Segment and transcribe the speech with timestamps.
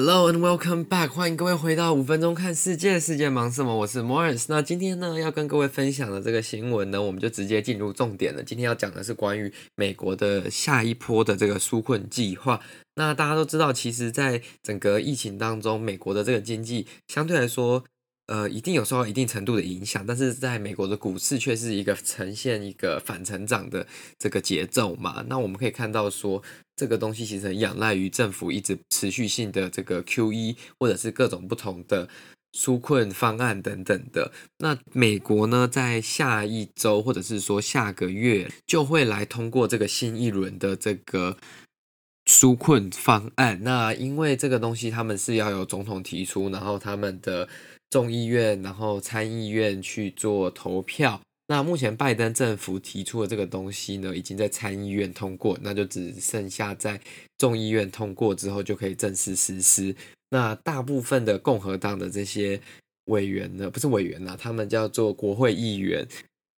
[0.00, 3.78] Hello and welcome back，欢迎各位回到五分钟看世界，世界忙什么？
[3.78, 4.44] 我是 Morris。
[4.46, 8.40] 那今天呢，要跟各位分享的这个新闻呢，我们就直接进入重点了。
[8.40, 12.60] 今天要讲的是关于美国的下一波的这个纾困计划。
[12.94, 17.82] 那大家都知道，其实，在整个疫情当中，美国的这个经济相对来说，
[18.28, 23.86] 呃，一定有受到一定程度的影响，但是在美国的股市却是一个呈现一个反成长的
[24.18, 25.24] 这个节奏嘛。
[25.28, 26.42] 那我们可以看到说，
[26.76, 32.06] 这个东西其实仰赖于政府一直持续性的这个 QE，或者是各种不同的
[32.52, 34.30] 纾困方案等等的。
[34.58, 41.38] 那美国呢，在下一周或者是说下个月就会来通过这个新一轮的这个
[42.26, 43.60] 纾困方案。
[43.62, 47.48] 那因为这个东西他们是要由总统提出，然后他们的
[47.90, 51.20] 众议院，然后参议院去做投票。
[51.50, 57.00] 那目前拜登政府提出的这个东西呢，已经在参议院通过，那就只剩下在
[57.38, 59.96] 众议院通过之后就可以正式实施。
[60.28, 62.60] 那大部分的共和党的这些
[63.06, 66.06] 委员呢，不是委员啦，他们叫做国会议员，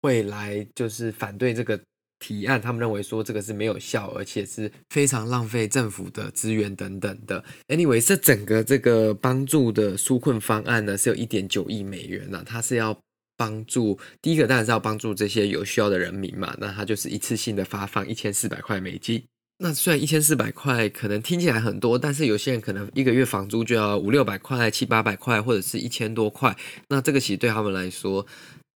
[0.00, 1.78] 会来就是反对这个
[2.18, 2.60] 提案。
[2.60, 7.44] 他们认为说这个是没有效，而且是非常浪费政府的资源等等的。
[7.68, 12.98] Anyway，这整个这个帮助的纾困方案呢，是有一点九亿美元呢，它是要。
[13.40, 19.22] 帮助第一个当然是要帮助这些有需要的人民嘛，那他就是一次性的发放一千四百块美金。
[19.58, 26.56] 那虽然一千四百块可能听起来很多，但是有些人可能一个月房租就要五六百块、七八百块，或者是一千多块。
[26.88, 28.26] 那这个其实对他们来说，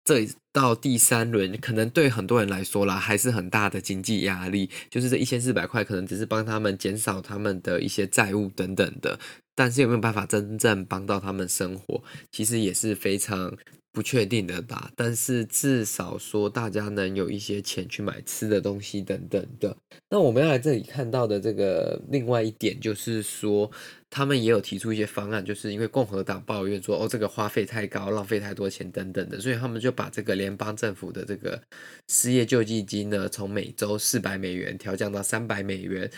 [0.03, 4.69] 这到第三轮可能对很多人来说啦，还是很大的经济压力。
[4.89, 9.19] 就是这一千四百块可能只是帮他们减少他们的一些债务等等的，
[9.61, 13.55] 但是有没有办法真正帮到他们生活，其实也是非常。
[13.93, 19.75] 不确定的吧，但是至少说大家能有一些钱去买吃的东西等等的。
[20.09, 23.69] 那我们要来这里看到的这个另外一点就是说，
[24.09, 31.61] 他们也有提出一些方案，就是因为共和党抱怨说哦，这个花费太高，浪费太多钱等等的，所以他们就把这个联邦政府的这个
[32.07, 36.09] 失业救济金呢，从每周四百美元调降到三百美元。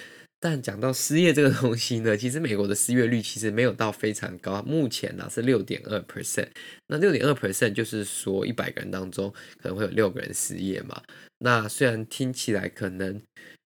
[0.46, 6.50] 但讲到失业这个东西呢，其实美国的失业率其实没有到非常高，目前呢是六点二 percent。
[6.88, 11.02] 那六点二 percent 就是说一百个人当中可能会有六个人失业嘛。
[11.38, 13.22] 那虽然听起来可能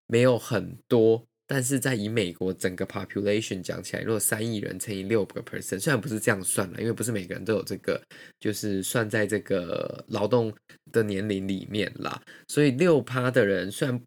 [0.06, 8.00] 没有很多，但是在以美国整个 population 讲起来，如果三亿人乘以六个 percent，虽然不是这样算了，因为不是每个人都有这个，
[8.40, 10.54] 就是算在这个劳动
[10.92, 12.22] 的年龄里面啦。
[12.48, 14.00] 所以六趴的人虽然。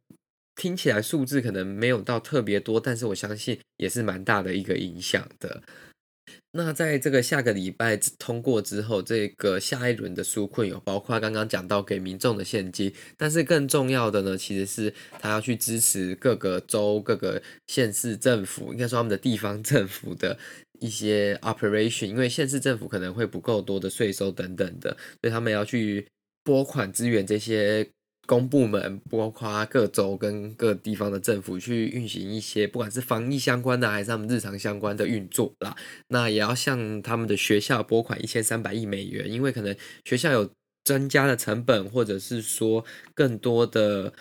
[0.61, 5.63] 听起来数字可能没有到特别多，但是我相信也是蛮大的一个影响的。
[6.53, 20.39] 那在这个下个礼拜通过之后，这个下一轮的纾困有包括刚刚讲到给民众的现金，但是更重要的呢，其实是他要去支持各个州、各个县市政府，应该说他们的地方 政府的
[20.79, 26.07] 一些 operation，因为县市政府可能会不够多的税收等等的，所以他们要去
[26.45, 27.89] 拨款支援这些。
[28.27, 35.77] 公部门包括各州跟各地方的政府去运行一些，不管是防疫相关的还是他们日常相关的运作啦，
[36.09, 40.49] 那也要向他们的学校拨款一千三百亿美元，因为可能学校有
[40.85, 44.13] 增加的成本，或者是说更多的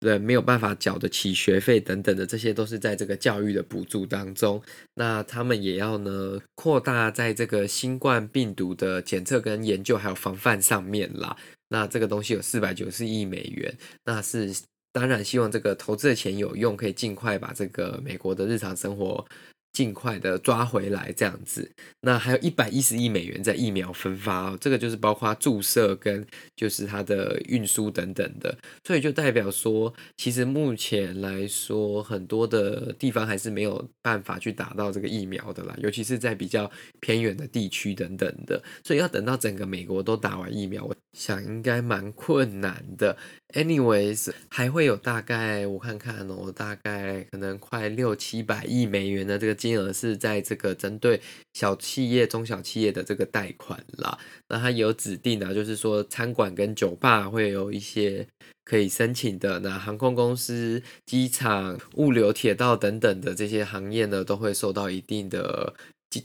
[0.00, 4.62] 人没有办法缴得起学费等等的，这些都是在这个教育的补助当中。
[4.94, 11.36] 那他们也要呢扩大在这个新冠病毒的检测跟研究还有防范上面啦。
[11.74, 14.54] 那这个东西有四百九十亿美元，那是
[14.92, 19.26] 当然希望这个投资的钱有用，可以尽快把这个美国的日常生活。
[19.74, 21.70] 尽快的抓回来，这样子。
[22.00, 26.24] 那还有一百一十亿美元在疫苗分发哦，这个就是包括注射跟
[26.56, 28.56] 就是它的运输等等的。
[28.84, 36.70] 所以就代表说，其实目前来说，很多的地方还是没有办法去打到这个疫苗的啦，尤其是在比较
[37.00, 38.62] 偏远的地区等等的。
[38.84, 43.16] 所以要等到整个美国都打完疫苗，我想应该蛮困难的。
[43.54, 51.20] Anyways，还会有大概我看看哦，大概可能快六七百亿美元的这个金额是在这个针对
[51.52, 54.18] 小企业、中小企业的这个贷款啦。
[54.48, 58.26] 那它有指定的，就是说餐馆跟酒吧会有一些
[58.64, 59.60] 可以申请的。
[59.60, 65.74] 那航空公司、机场、物流、铁道等等的这些行业呢，都会受到一定的。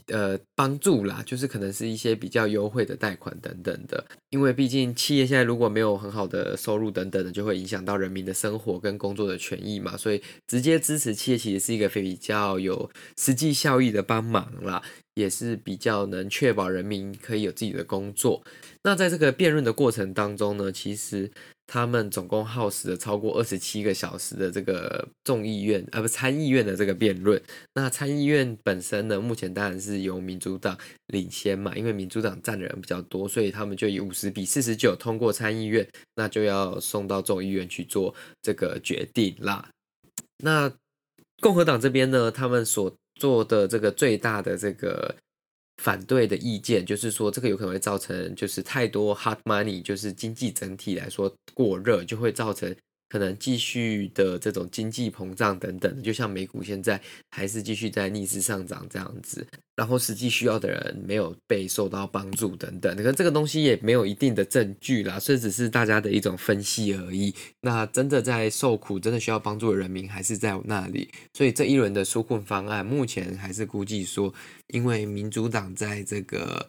[0.08, 14.82] 呃，帮助啦，就是可能是一些比较优惠的贷款等等的，因为毕竟企业现在如果没有很好的收入等等的，就会影响到人民的生活跟工作的权益嘛，所以直接支持企业其实是一个非比较有实际效益的帮忙啦。
[15.20, 18.42] 也是比较能确保人民可以有自己的工作。
[18.82, 21.30] 那在这个辩论的过程当中呢，其实
[21.66, 27.40] 他们总共耗时了超过二十七个小时的这个众议院，呃，不，参议院的这个辩论。
[27.74, 30.76] 那参议院本身呢，目前当然是由民主党
[31.08, 35.86] 领先嘛，因为民主党占的人比较多，所以他们就以五十比四十九通过参议院，
[36.16, 39.68] 那就要送到众议院去做这个决定啦。
[40.42, 40.72] 那
[41.40, 45.14] 共和党这边呢，他们所做的这个最大的这个。
[45.82, 52.76] 反对的意见就是说，这个有可能会造成就是太多 hard money，就是经济整体来说过热，就会造成。
[53.10, 56.98] 可能继续的这种经济膨胀等等，就像美股现在
[57.30, 67.34] 还是继续在逆势上涨这样子，然后实际需要的人没有被受到帮助等等，可能这个东西也没有一定的证据啦，所以只是大家的一种分析而已。
[67.62, 74.32] 那真的在受苦、真的需要帮助的人民还是在那里，所以这一轮的纾困方案目前还是估计说，
[74.68, 76.68] 因为民主党在这个。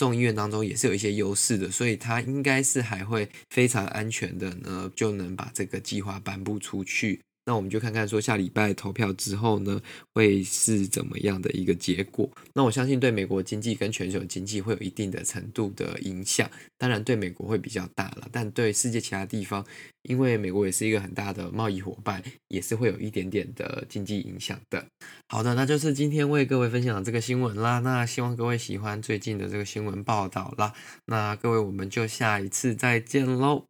[0.00, 7.20] 众议院当中也是有一些优势的，所以他应该是还会非常安全的呢，就能把这个计划颁布出去。
[7.50, 9.82] 那我们就看看说下礼拜投票之后呢，
[10.14, 12.30] 会是怎么样的一个结果。
[12.54, 16.48] 那我相信对美国经济跟全球经济会有一定的程度的影响，
[16.78, 19.66] 当然对美国会比较大了，但对世界其他地方，
[20.02, 24.86] 因为美国也是一个很大的贸易伙伴，也是会有一点点的经济影响的。
[25.26, 27.80] 好的，那就是今天为各位分享的这个新闻啦。
[27.80, 30.72] 那希望各位喜欢最近的这个新闻报道啦。
[31.06, 33.64] 那各位，我们就下一次再见喽。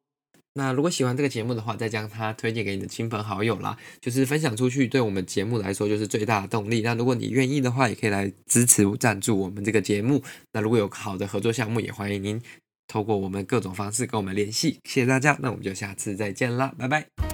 [0.55, 6.81] 那如果喜欢这个节目的话，再将它推荐给你的亲朋好友啦，就是分享出去，对我们节目来说就是最大的动力。
[6.81, 10.23] 那如果你愿意的话，也可以来支持赞助我们这个节目。
[10.53, 12.43] 那如果有好的合作项目，也欢迎您
[12.89, 14.81] 透过我们各种方式跟我们联系。
[14.85, 17.30] 谢谢大家，那我们就下次再见啦，拜拜。